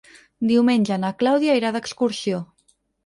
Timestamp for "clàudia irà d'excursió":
1.19-2.41